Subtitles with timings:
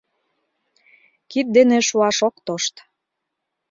[1.29, 2.75] Кид дене шуаш ок тошт.